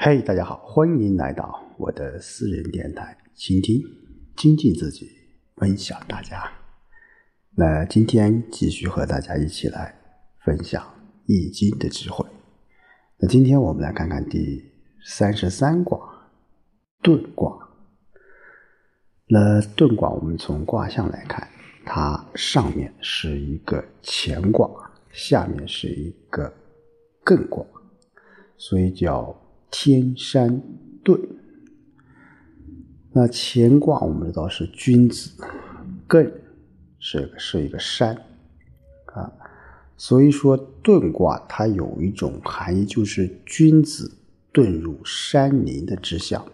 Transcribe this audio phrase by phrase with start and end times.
[0.00, 3.82] 嘿，大家好，欢迎来到我的私人电台，倾听、
[4.36, 5.10] 精进自己，
[5.56, 6.48] 分享大家。
[7.56, 9.92] 那今天继续和大家一起来
[10.44, 10.80] 分享
[11.26, 12.24] 《易经》的智慧。
[13.16, 14.70] 那今天我们来看看第
[15.04, 15.98] 三十三卦
[17.02, 17.68] 遁卦。
[19.26, 21.48] 那遁卦，我们从卦象来看，
[21.84, 24.70] 它上面是一个乾卦，
[25.10, 26.54] 下面是一个
[27.24, 27.66] 艮卦，
[28.56, 29.36] 所以叫。
[29.70, 30.62] 天山
[31.04, 31.20] 遁，
[33.12, 35.30] 那乾卦我们知道是君子，
[36.08, 36.30] 艮
[36.98, 38.16] 是是一个山
[39.06, 39.30] 啊，
[39.96, 44.10] 所以说遁卦它有一种含义，就是君子
[44.52, 46.44] 遁入山林的志向。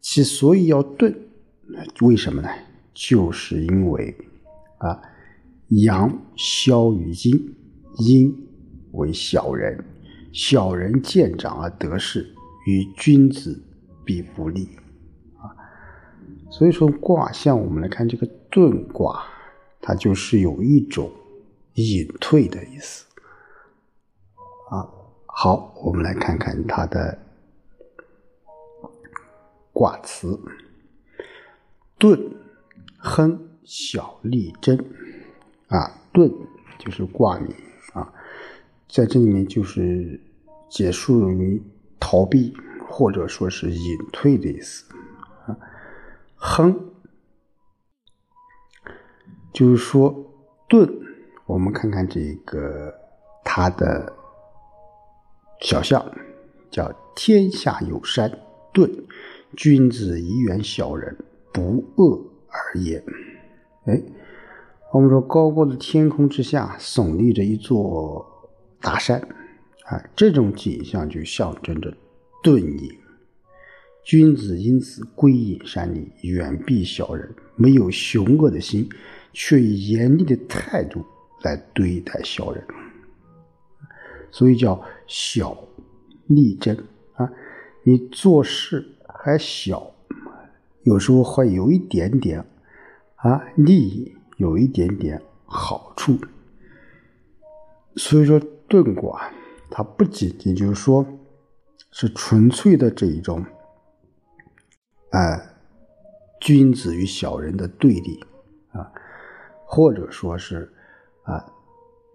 [0.00, 1.14] 其所以要遁，
[2.00, 2.48] 为什么呢？
[2.94, 4.16] 就是因为
[4.78, 5.00] 啊，
[5.68, 7.54] 阳消于阴，
[7.98, 8.48] 阴
[8.92, 9.84] 为小人。
[10.32, 12.34] 小人见长而得势，
[12.66, 13.62] 与君子
[14.04, 14.68] 必不利
[15.36, 15.50] 啊。
[16.50, 19.24] 所以说卦象，我们来看这个遁卦，
[19.80, 21.10] 它就是有一种
[21.74, 23.06] 隐退的意思
[24.70, 24.88] 啊。
[25.26, 27.18] 好，我们来看看它的
[29.72, 30.38] 卦辞：
[31.98, 32.32] 遁，
[32.98, 34.78] 亨，小利贞
[35.68, 35.96] 啊。
[36.12, 36.32] 遁
[36.76, 37.54] 就是卦名。
[38.90, 40.20] 在这里面就是
[40.68, 41.62] 结束于
[42.00, 42.52] 逃避
[42.88, 44.84] 或者说是隐退的意思
[45.46, 45.56] 啊。
[46.34, 46.90] 亨，
[49.52, 50.32] 就是说
[50.68, 50.90] 顿。
[51.46, 52.92] 我们看看这个
[53.44, 54.12] 它的
[55.60, 56.04] 小象，
[56.68, 58.40] 叫天下有山
[58.72, 58.90] 顿，
[59.56, 61.16] 君子以远小人，
[61.52, 63.04] 不恶而也。
[63.84, 64.02] 哎，
[64.92, 68.26] 我们说高高的天空之下耸立着一座。
[68.80, 69.20] 大山，
[69.84, 71.94] 啊，这种景象就象征着
[72.42, 72.98] 遁隐。
[74.02, 78.88] 君子因此归隐山林，远避小人，没有凶恶的心，
[79.34, 81.04] 却以严厉的态度
[81.42, 82.64] 来对待小人，
[84.30, 85.56] 所以叫小
[86.26, 86.74] 力争
[87.12, 87.30] 啊。
[87.84, 89.94] 你做事还小，
[90.84, 92.42] 有时候会有一点点
[93.16, 96.16] 啊利益，有一点点好处，
[97.96, 98.40] 所以说。
[98.70, 99.28] 遁卦，
[99.68, 101.04] 它不仅仅就是说，
[101.90, 103.44] 是纯粹的这一种，
[105.10, 105.40] 呃，
[106.40, 108.24] 君子与小人的对立
[108.70, 108.92] 啊，
[109.66, 110.72] 或者说是
[111.24, 111.44] 啊，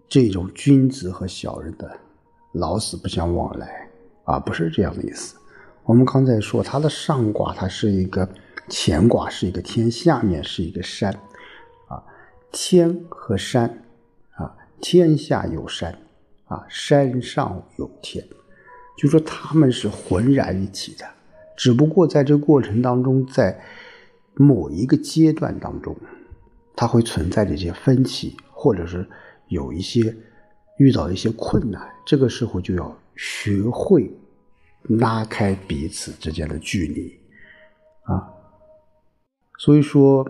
[0.08, 2.00] 这种君子和小人的
[2.54, 3.90] 老死不相往来
[4.24, 5.36] 啊，不是这样的意思。
[5.84, 8.28] 我们刚才说，它的上卦它是一个
[8.70, 11.12] 乾卦，是一个天，下面是一个山
[11.90, 12.02] 啊，
[12.50, 13.84] 天和山
[14.36, 16.00] 啊，天下有山。
[16.46, 18.24] 啊，山上有天，
[18.96, 21.06] 就说他们是浑然一体的，
[21.58, 23.60] 只不过在这过程当中，在
[24.36, 25.96] 某一个阶段当中，
[26.76, 29.08] 它会存在这些分歧，或者是
[29.48, 30.16] 有一些
[30.78, 34.16] 遇到一些困难，这个时候就要学会
[34.84, 37.20] 拉开彼此之间的距离
[38.04, 38.30] 啊。
[39.58, 40.24] 所以说，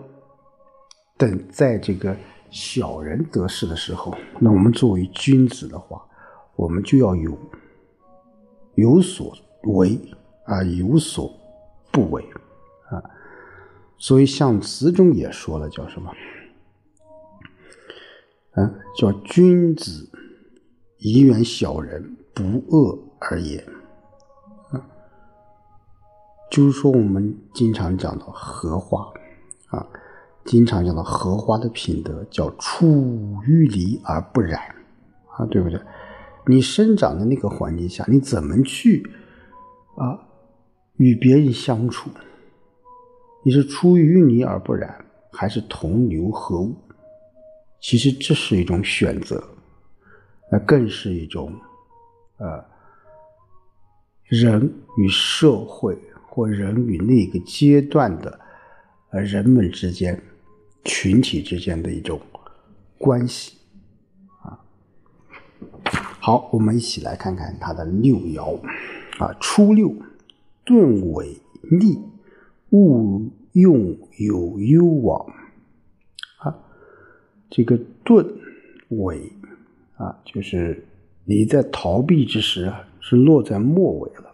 [1.18, 2.16] 等在这个。
[2.56, 6.02] 小人得势的时候，那我们作为君子的话，
[6.54, 7.38] 我们就要有
[8.76, 10.00] 有所为
[10.46, 11.30] 啊，有所
[11.92, 12.26] 不为
[12.88, 12.96] 啊。
[13.98, 16.10] 所以像词中也说了，叫什么？
[18.52, 20.08] 啊，叫君子
[20.96, 23.62] 以远小人，不恶而也。
[26.50, 29.12] 就是说我们经常讲到合化
[29.66, 29.86] 啊。
[30.46, 32.86] 经常讲到荷花的品德叫出
[33.46, 34.60] 淤泥而不染
[35.36, 35.80] 啊，对不对？
[36.46, 39.04] 你生长的那个环境下，你怎么去
[39.96, 40.16] 啊
[40.98, 42.08] 与别人相处？
[43.44, 46.74] 你是出淤泥而不染，还是同流合污？
[47.80, 49.42] 其实这是一种选择，
[50.50, 51.52] 那更是一种
[52.38, 52.64] 呃
[54.24, 55.98] 人与社会
[56.28, 58.38] 或人与那个阶段的
[59.10, 60.22] 呃人们之间。
[60.86, 62.18] 群体之间的一种
[62.96, 63.58] 关系
[64.42, 64.58] 啊，
[66.20, 68.58] 好，我们一起来看看它的六爻
[69.18, 69.36] 啊。
[69.40, 69.92] 初六，
[70.64, 71.36] 遁尾
[71.70, 72.00] 逆，
[72.70, 75.26] 勿用有攸往
[76.38, 76.56] 啊。
[77.50, 78.24] 这个遁
[78.90, 79.32] 尾
[79.96, 80.86] 啊，就是
[81.24, 84.30] 你在逃避之时啊，是落在末尾了，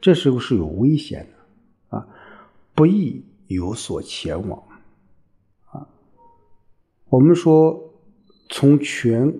[0.00, 1.28] 这时候是有危险
[1.90, 2.08] 的啊，
[2.74, 4.62] 不宜有所前往。
[7.10, 7.92] 我们说，
[8.48, 9.32] 从全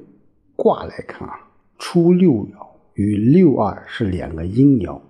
[0.54, 1.34] 卦来看啊，
[1.78, 5.00] 初六爻与六二是两个阴爻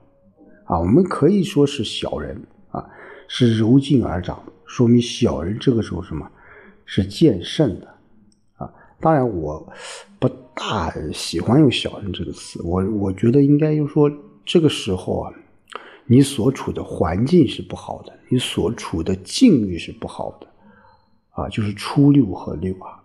[0.64, 2.40] 啊，我们可以说是小人
[2.70, 2.88] 啊，
[3.28, 6.30] 是柔进而长，说明小人这个时候什么，
[6.86, 7.88] 是剑胜的
[8.56, 8.72] 啊。
[8.98, 9.70] 当然，我
[10.18, 14.10] 不大喜欢用小人这个词，我我觉得应该就说
[14.46, 15.34] 这个时候啊，
[16.06, 20.46] 你所处的环境是不好的，你所处的境遇是不好的
[21.34, 23.02] 啊，就是初六和六啊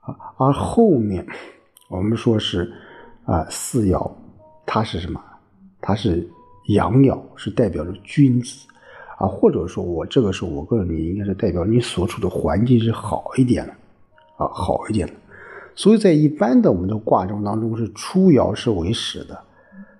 [0.00, 1.26] 啊，而后面
[1.88, 2.72] 我们说是
[3.24, 4.10] 啊四爻，
[4.64, 5.20] 它是什么？
[5.80, 6.26] 它是。
[6.68, 8.68] 阳爻是代表着君子，
[9.18, 13.72] 啊，或者说我这个时候，我个人你应该是代表你所处的环境是好一点的，
[14.36, 15.12] 啊，好一点的。
[15.74, 19.36] 所以在一般的我们的卦中当中，是初爻是为始的，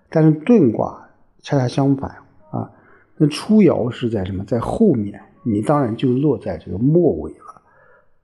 [0.08, 1.04] 但是遁卦
[1.42, 2.08] 恰恰相反，
[2.52, 2.70] 啊，
[3.16, 4.44] 那初爻是在什么？
[4.44, 7.62] 在后面，你当然就落在这个末尾了，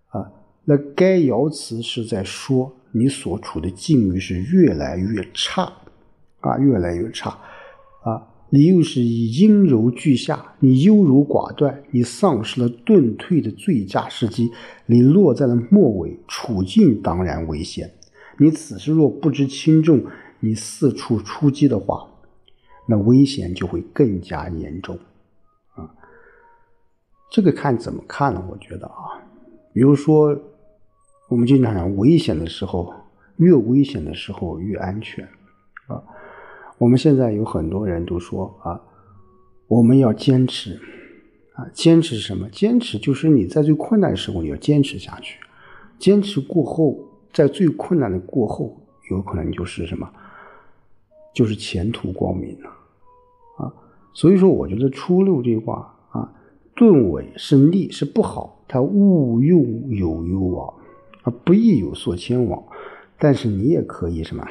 [0.09, 0.31] 啊，
[0.65, 5.73] 那该爻辞是在说你所处的境遇是越来越差，
[6.41, 7.38] 啊，越来越差。
[8.05, 14.50] 啊，你又是以阴柔俱下，你优柔寡断，你丧失了遁退的最佳时机，
[14.87, 17.91] 你落在了末尾，处境当然危险。
[18.38, 20.03] 你此时若不知轻重，
[20.38, 22.09] 你四处出击的话，
[22.87, 24.97] 那危险就会更加严重。
[27.31, 28.45] 这个看怎么看了？
[28.51, 29.21] 我觉得啊，
[29.73, 30.37] 比如说，
[31.29, 32.93] 我们经常讲，危险的时候，
[33.37, 35.27] 越危险的时候越安全，
[35.87, 36.03] 啊。
[36.79, 38.81] 我们现在有很多人都说啊，
[39.67, 40.81] 我们要坚持
[41.55, 42.49] 啊，坚持什么？
[42.51, 45.41] 坚持就是你在最困难的时候你要坚持下去，
[45.99, 46.97] 坚持过后，
[47.33, 48.81] 在最困难的过后，
[49.11, 50.09] 有可能就是什么？
[51.35, 52.71] 就是前途光明了
[53.59, 53.75] 啊。
[54.15, 56.33] 所以说，我觉得初六这卦啊，
[56.79, 60.73] 遁尾是利是不好，它勿用有攸往
[61.25, 62.63] 而，不宜有所牵往。
[63.19, 64.47] 但是你也可以什么？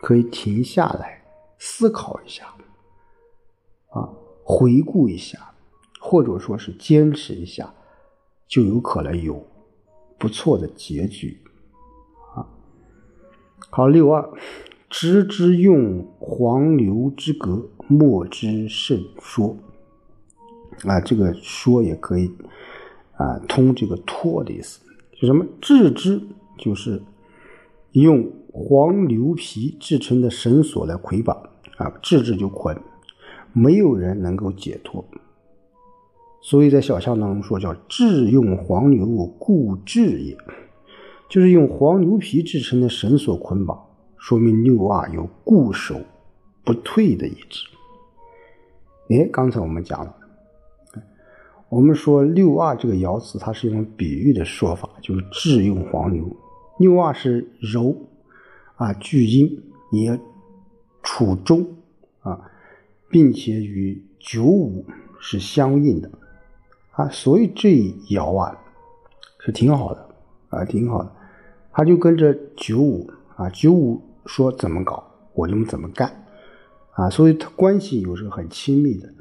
[0.00, 1.22] 可以停下来。
[1.58, 2.46] 思考一下，
[3.90, 4.08] 啊，
[4.42, 5.38] 回顾一下，
[6.00, 7.72] 或者说是坚持一下，
[8.48, 9.46] 就有可能有
[10.18, 11.38] 不错的结局，
[12.34, 12.48] 啊。
[13.70, 14.28] 好，六二，
[14.88, 19.54] 知之用黄牛之格，莫之甚说。
[20.84, 22.30] 啊，这个说也可以
[23.16, 24.80] 啊，通这个脱的意思，
[25.20, 25.44] 就什么？
[25.60, 26.20] 制之
[26.58, 27.02] 就是
[27.92, 31.48] 用黄牛皮制成的绳索来捆绑。
[31.78, 32.78] 啊，制之就捆，
[33.52, 35.04] 没有人能够解脱。
[36.42, 39.06] 所以在小象当中说叫“治用黄牛，
[39.38, 40.36] 故治也”，
[41.30, 43.84] 就是用黄牛皮制成的绳索捆绑，
[44.16, 45.98] 说明六二有固守
[46.62, 47.64] 不退的意志。
[49.08, 50.14] 哎，刚才我们讲了，
[51.72, 56.22] 我们说六二这个爻辞，它是一种比喻的说法，就是智用黄牛。
[56.78, 57.96] 六二是柔
[58.76, 59.58] 啊，聚阴
[59.90, 60.20] 也。
[61.04, 61.66] 处中
[62.20, 62.40] 啊，
[63.08, 64.86] 并且与九五
[65.18, 66.08] 是相应的
[66.92, 68.56] 啊，所以这一爻啊
[69.40, 70.08] 是挺好的
[70.50, 71.10] 啊，挺好的。
[71.72, 76.24] 他就跟着九五啊，九五说怎么搞，我就怎么干
[76.92, 79.12] 啊，所以他关系有时候很亲密的。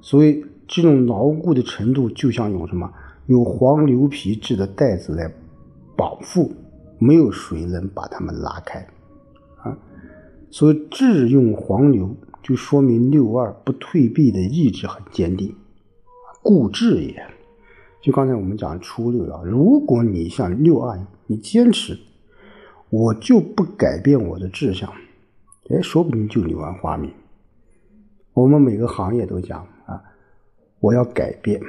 [0.00, 2.92] 所以这种牢固的程度，就像用什么
[3.26, 5.32] 用黄牛皮制的袋子来
[5.96, 6.50] 绑缚，
[6.98, 8.86] 没有谁能把它们拉开
[9.62, 9.76] 啊。
[10.50, 15.54] 所以智用黄牛，就说明六二不退避的意志很坚定，
[16.42, 17.22] 固志也。
[18.00, 21.98] 就刚才我们讲初六啊，如果你像六二，你坚持，
[22.90, 24.92] 我就不改变我的志向，
[25.70, 27.10] 哎，说不定就柳暗花明。
[28.34, 30.02] 我们每个行业都讲啊，
[30.84, 31.60] 我要改变。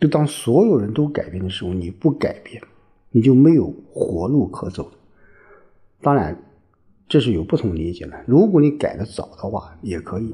[0.00, 2.62] 就当所有人都改变的时候，你不改变，
[3.10, 4.90] 你就没有活路可走。
[6.00, 6.36] 当然。
[7.08, 8.24] 这是有不同理解的。
[8.26, 10.32] 如果你改的早的话，也可以；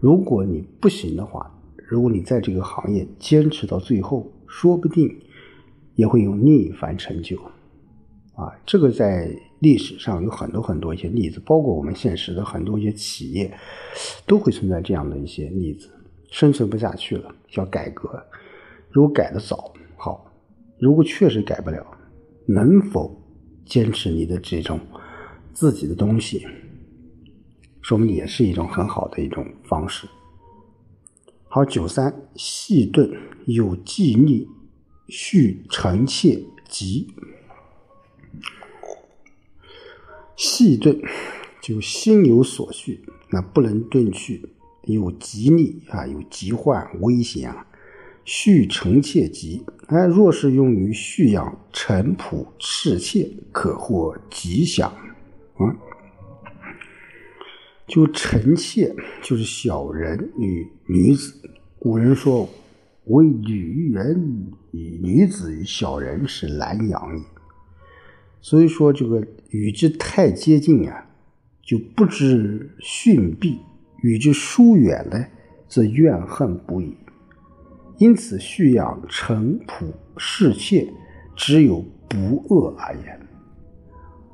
[0.00, 1.50] 如果你不行的话，
[1.88, 5.18] 如果你在这个行业坚持到最后，说不定
[5.94, 7.38] 也会有另一番成就。
[8.34, 13.50] 啊，这个在历史上有很多很多一些例子，包括我们现实的很多一些企业，
[14.26, 15.88] 都会存在这样的一些例子。
[16.30, 18.22] 生存不下去了，要改革。
[18.90, 20.24] 如果改的早，好；
[20.78, 21.86] 如果确实改不了，
[22.46, 23.20] 能否
[23.64, 24.80] 坚持你的这种？
[25.52, 26.46] 自己的东西，
[27.82, 30.08] 说明也是一种很好的一种方式。
[31.48, 33.10] 好，九三细钝
[33.46, 34.48] 有纪逆，
[35.08, 37.12] 续臣妾急。
[40.36, 40.98] 细钝
[41.60, 44.48] 就心有所绪，那不能遁去，
[44.92, 47.66] 有急逆啊，有疾患危险啊。
[48.24, 54.92] 续臣妾吉，哎，若是用于蓄养臣仆侍妾，可获吉祥。
[55.58, 55.76] 嗯，
[57.88, 61.34] 就臣妾就是小人与女子。
[61.78, 62.48] 古人说
[63.06, 67.24] ：“为女人与女子与小人是难养也。”
[68.42, 71.06] 所以说，这个与之太接近啊，
[71.62, 73.58] 就不知逊避；
[74.02, 75.26] 与之疏远呢，
[75.68, 76.96] 则怨恨不已。
[77.98, 79.84] 因此，蓄养臣仆
[80.16, 80.88] 侍妾，
[81.36, 83.20] 只有不恶而言。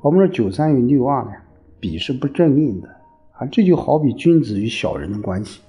[0.01, 1.31] 我们说九三与六二呢，
[1.79, 2.87] 比是不正应的
[3.33, 5.61] 啊，这就好比君子与小人的关系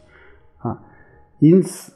[0.59, 0.81] 啊。
[1.41, 1.93] 因此，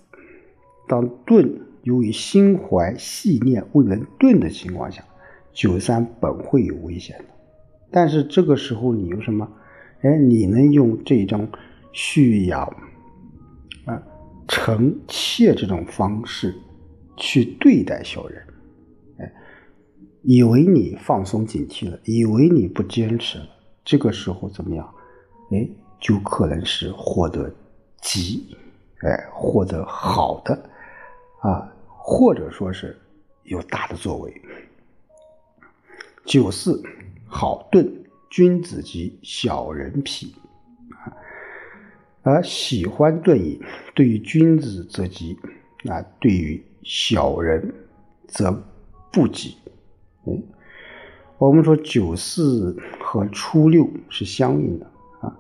[0.89, 5.05] 当盾由于心怀细念未能盾的情况下，
[5.53, 7.25] 九三本会有危险的。
[7.93, 9.49] 但是这个时候你有什么？
[10.01, 11.49] 哎，你能用这一张
[11.93, 12.65] 蓄养
[13.85, 14.03] 啊？
[14.49, 16.55] 臣妾这种方式
[17.17, 18.47] 去对待小人，
[19.19, 19.33] 哎，
[20.23, 23.49] 以为你放松警惕了，以为你不坚持了，
[23.85, 24.95] 这个时候怎么样？
[25.53, 25.67] 哎，
[26.01, 27.51] 就可能是获得
[28.01, 28.57] 吉，
[29.01, 30.71] 哎，获得好的
[31.41, 33.01] 啊，或者说是
[33.45, 34.43] 有大的作为。
[36.25, 36.83] 九四
[37.27, 37.91] 好盾，
[38.29, 40.42] 君子吉，小人否。
[42.23, 43.61] 而喜欢盾矣，
[43.95, 45.37] 对于君子则吉，
[45.89, 47.75] 啊，对于小人
[48.29, 48.63] 则
[49.11, 49.57] 不吉。
[50.27, 50.41] 嗯，
[51.39, 54.87] 我们说九四和初六是相应的
[55.21, 55.37] 啊，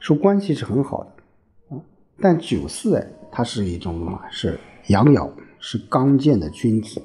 [0.00, 1.80] 说关系是很好的啊。
[2.20, 4.20] 但九四哎，它是一种什么？
[4.30, 4.58] 是
[4.88, 7.00] 阳爻，是刚健的君子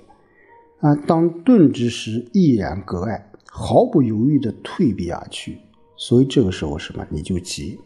[0.80, 0.96] 啊。
[0.96, 5.60] 当盾之时，毅然割爱，毫不犹豫的退避而去。
[5.96, 7.06] 所以这个时候什么？
[7.12, 7.80] 你就急。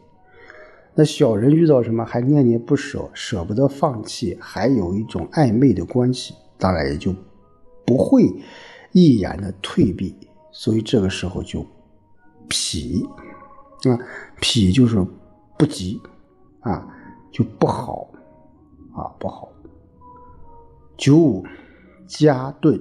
[1.00, 7.14] 那小人遇到什么还念念不舍，舍不得放弃，还有一种暧昧的关系，当然也就
[7.86, 8.24] 不会
[8.94, 10.16] 毅然的退避，
[10.52, 11.62] 所以这个时候就
[12.50, 13.96] 否啊，
[14.42, 15.06] 否就是
[15.56, 16.02] 不急
[16.62, 16.88] 啊，
[17.32, 18.10] 就不好
[18.96, 19.48] 啊，不好。
[20.98, 21.46] 九五
[22.08, 22.80] 加盾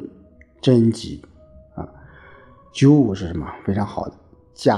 [0.62, 1.22] 贞吉
[1.74, 1.86] 啊，
[2.72, 3.46] 九五是什么？
[3.62, 4.14] 非常好的
[4.54, 4.76] 加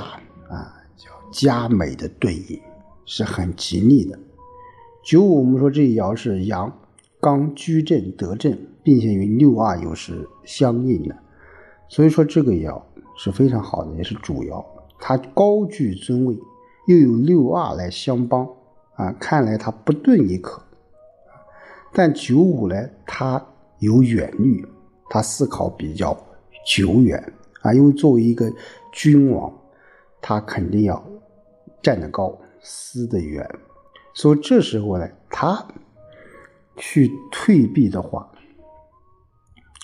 [0.48, 2.60] 啊，叫佳美的对应。
[3.08, 4.18] 是很吉利的。
[5.02, 6.70] 九五，我们说这一爻是阳
[7.18, 11.16] 刚居正得正，并且与六二又是相应的，
[11.88, 12.82] 所以说这个爻
[13.16, 14.62] 是非常好的，也是主爻。
[15.00, 16.38] 它高居尊位，
[16.86, 18.46] 又有六二来相帮
[18.96, 20.62] 啊，看来它不钝也可。
[21.94, 23.42] 但九五呢，它
[23.78, 24.66] 有远虑，
[25.08, 26.14] 他思考比较
[26.66, 28.52] 久远啊，因为作为一个
[28.92, 29.50] 君王，
[30.20, 31.02] 他肯定要
[31.80, 32.38] 站得高。
[32.70, 33.48] 思得远，
[34.12, 35.66] 所以这时候呢，他
[36.76, 38.30] 去退避的话，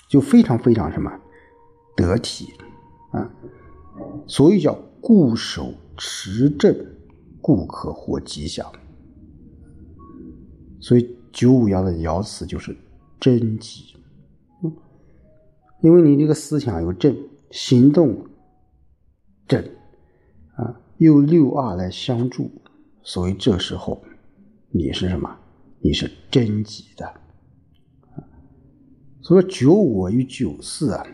[0.07, 1.11] 就非常非常什么
[1.95, 2.53] 得体
[3.11, 3.27] 啊，
[4.27, 6.73] 所以叫固守持正，
[7.41, 8.71] 故可获吉祥。
[10.79, 12.77] 所以九五爻的爻辞就是
[13.19, 13.95] 贞吉，
[14.63, 14.71] 嗯，
[15.81, 17.17] 因为你这个思想有正，
[17.49, 18.27] 行动
[19.47, 19.63] 正
[20.55, 22.51] 啊，又六二来相助。
[23.05, 24.03] 所以这时候，
[24.71, 25.37] 你是什么？
[25.79, 27.13] 你是贞吉的。
[29.21, 31.05] 所以九五与九四啊，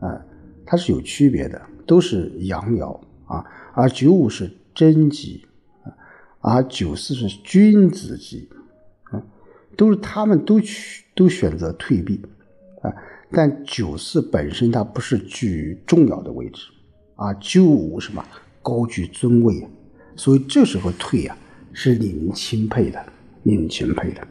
[0.00, 0.24] 啊，
[0.64, 5.46] 它是有区别的，都是阳爻啊，而九五是贞吉
[5.82, 5.92] 啊，
[6.40, 8.48] 而九四是君子吉
[9.10, 9.22] 啊，
[9.76, 12.22] 都是他们都去都选择退避
[12.80, 12.90] 啊，
[13.30, 16.70] 但九四本身它不是居重要的位置
[17.16, 18.24] 啊，九五什么
[18.62, 19.68] 高居尊位。
[20.16, 21.36] 所以这时候退啊，
[21.72, 23.04] 是令人钦佩的，
[23.42, 24.26] 令人钦佩的。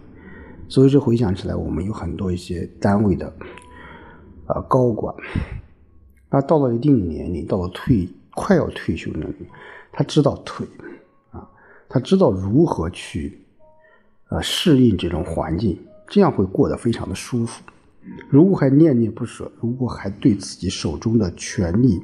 [0.69, 3.31] 所以这回想起来，我们有很多一些单位的
[4.47, 5.13] 啊高管，
[6.29, 9.45] 啊到了一定年龄，到了退快要退休年龄，
[9.91, 10.65] 他知道退
[11.31, 11.47] 啊，
[11.89, 13.45] 他知道如何去
[14.29, 17.61] 呃适应这种环境，这样会过得非常的舒服。
[18.29, 22.01] 如果还念念不舍，如果还对自己手中的权力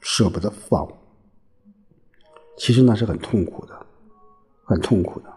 [0.00, 0.88] 舍不得放。
[2.56, 3.74] 其实那是很痛苦的，
[4.64, 5.32] 很痛苦的。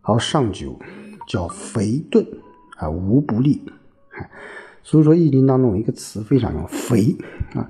[0.00, 0.78] 好，上九
[1.28, 2.26] 叫肥钝
[2.76, 3.62] 啊，无不利。
[4.82, 7.16] 所以说《易经》当中一个词非常用肥
[7.54, 7.68] 啊。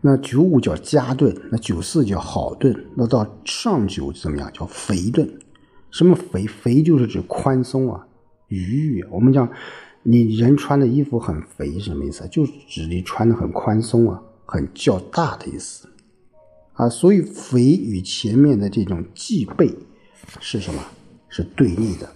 [0.00, 4.50] 那九五叫加钝，那九四叫好钝，那到上九怎么样？
[4.52, 5.28] 叫肥钝。
[5.90, 6.46] 什么肥？
[6.46, 8.06] 肥就是指宽松啊，
[8.48, 9.04] 愉悦。
[9.10, 9.48] 我们讲
[10.02, 12.26] 你人穿的衣服很肥，什么意思？
[12.28, 15.88] 就是指你穿的很宽松啊，很较大的意思。
[16.74, 19.74] 啊，所以肥与前面的这种忌备
[20.40, 20.82] 是什么？
[21.28, 22.06] 是对立的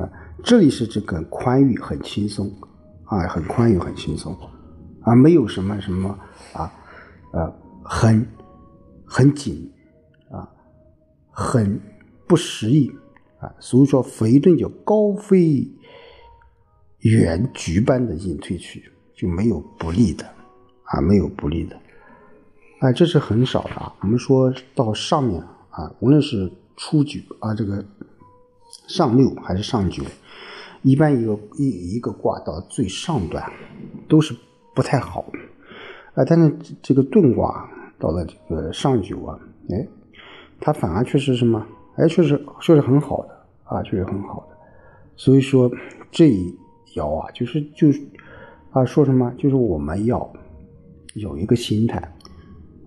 [0.00, 0.10] 啊。
[0.42, 2.50] 这里是这个宽裕很轻松
[3.04, 4.36] 啊，很宽裕很轻松
[5.02, 6.18] 啊，没有什么什么
[6.52, 6.72] 啊
[7.32, 7.52] 呃
[7.84, 8.26] 很
[9.04, 9.70] 很紧
[10.30, 10.48] 啊，
[11.30, 11.80] 很
[12.26, 12.90] 不适应
[13.38, 15.68] 啊，所以说肥顿就高飞
[17.00, 20.24] 远局般的隐退去，就没有不利的
[20.84, 21.78] 啊，没有不利的
[22.80, 23.94] 啊，这是很少的啊。
[24.00, 27.84] 我们说到上面啊，无论是初九啊，这个
[28.88, 30.02] 上六还是上九，
[30.82, 33.42] 一般一个一一个卦到最上端
[34.08, 34.34] 都是
[34.74, 35.24] 不太好
[36.14, 37.70] 啊，但是这个遁卦。
[38.02, 39.86] 到了这个上九啊，哎，
[40.58, 41.62] 它反而确实什么？
[41.96, 44.56] 哎，确实确实很好的啊，确实很好的。
[45.16, 45.70] 所以说
[46.10, 46.58] 这一
[46.94, 48.00] 爻啊，就是就是
[48.70, 49.30] 啊，说什么？
[49.36, 50.32] 就是我们要
[51.12, 52.00] 有一个心态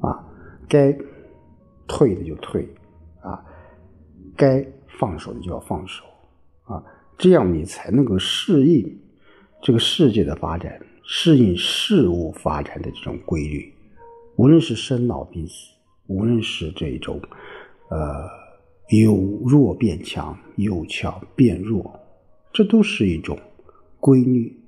[0.04, 0.24] 啊，
[0.68, 0.96] 该
[1.88, 2.68] 退的就退
[3.22, 3.44] 啊，
[4.36, 4.66] 该
[5.00, 6.04] 放手的就要放手
[6.66, 6.84] 啊，
[7.18, 9.00] 这样你才能够适应
[9.62, 13.74] 这个世界的发展，适应事物发展的这种规律。
[14.36, 15.74] 无论是生老病死，
[16.08, 17.22] 无论是这种，
[17.90, 18.28] 呃，
[18.90, 22.00] 由弱变强，由强变弱，
[22.52, 23.40] 这都是一种
[24.00, 24.60] 规律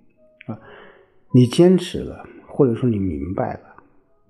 [0.45, 0.57] 啊。
[1.33, 3.74] 你坚持了，或者说你明白了，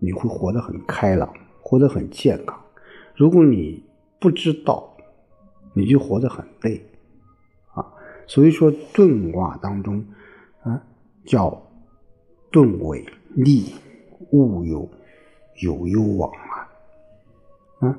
[0.05, 2.57] 你会活得很开朗，活得很健康。
[3.15, 3.83] 如果你
[4.19, 4.95] 不知道，
[5.74, 6.85] 你就活得很累
[7.74, 7.83] 啊。
[8.27, 10.05] 所以说，遁卦当中
[10.62, 10.83] 啊，
[11.25, 11.62] 叫
[12.51, 13.74] 遁为利，
[14.31, 14.88] 勿有。
[15.62, 16.29] 有攸往
[17.79, 17.97] 啊，啊，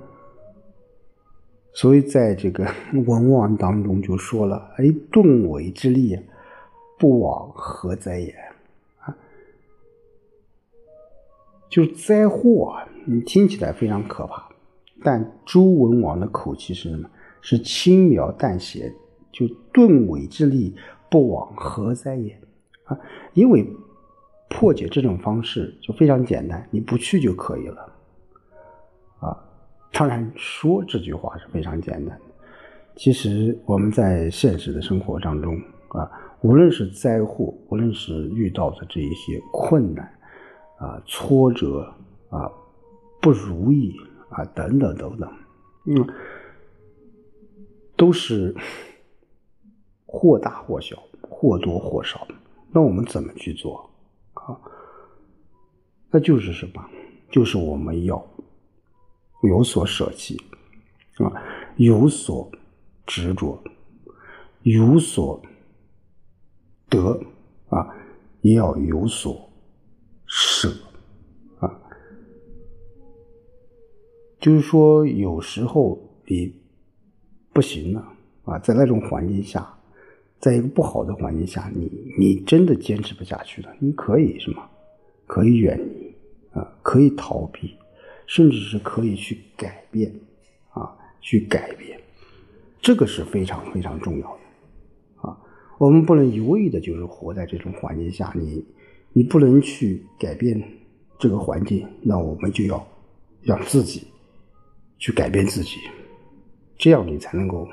[1.72, 2.70] 所以在这个
[3.06, 6.20] 文王当中就说了：“哎，顿为之利，
[6.98, 8.34] 不往何哉也？”
[11.68, 14.48] 就是灾祸啊，你听起来非常可怕，
[15.02, 17.08] 但周文王的口气是什么？
[17.40, 18.92] 是轻描淡写，
[19.30, 20.74] 就顿尾之力，
[21.10, 22.38] 不往何哉也？
[22.84, 22.98] 啊，
[23.34, 23.66] 因为。
[24.48, 27.92] 破解这种方式就非常简单，你不去就可以了，
[29.18, 29.36] 啊，
[29.92, 32.20] 当然说这句话是非常简单的。
[32.94, 36.08] 其实我们在现实的生活当中啊，
[36.42, 40.08] 无论是灾祸，无论是遇到的这一些困难
[40.78, 41.94] 啊、挫折
[42.30, 42.50] 啊、
[43.20, 43.96] 不如意
[44.30, 45.32] 啊等等等等，
[45.86, 46.06] 嗯，
[47.96, 48.54] 都是
[50.04, 52.26] 或大或小，或多或少。
[52.70, 53.90] 那我们怎么去做？
[54.34, 54.60] 啊，
[56.10, 56.84] 那就是什么？
[57.30, 58.24] 就是我们要
[59.42, 60.36] 有所舍弃
[61.16, 61.32] 啊，
[61.76, 62.50] 有所
[63.06, 63.62] 执着，
[64.62, 65.42] 有所
[66.88, 67.20] 得
[67.68, 67.94] 啊，
[68.42, 69.45] 也要有所
[70.58, 70.72] 舍
[71.60, 71.68] 啊。
[74.40, 76.54] 就是说，有时候你
[77.52, 78.12] 不行了
[78.44, 79.72] 啊，在那种环境下。
[80.38, 84.62] 在一个不好的环境下，你你真的坚持不下去了，你可以什么？
[85.26, 86.14] 可以远离
[86.52, 87.74] 啊，可以逃避，
[88.26, 90.12] 甚至是可以去改变
[90.72, 91.98] 啊，去改变，
[92.82, 95.40] 这个是非常非常重要的啊。
[95.78, 98.62] 我们不能一味的就是活在这种环境下，你
[99.16, 100.62] 你不能去改变
[101.18, 102.86] 这个环境，那我们就要
[103.40, 104.06] 让自己
[104.98, 105.78] 去改变自己，
[106.76, 107.66] 这样你才能够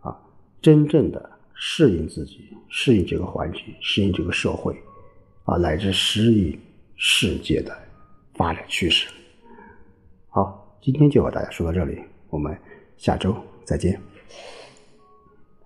[0.00, 0.18] 啊
[0.62, 1.30] 真正的。
[1.58, 4.76] 适应自己，适应这个环境，适应这个社会，
[5.44, 6.58] 啊，乃至适应
[6.96, 7.74] 世界的
[8.34, 9.08] 发展趋势。
[10.28, 12.54] 好，今天就和大家说到这里，我们
[12.98, 13.98] 下周再见。